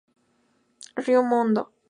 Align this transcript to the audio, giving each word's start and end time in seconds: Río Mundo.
Río 1.03 1.21
Mundo. 1.29 1.61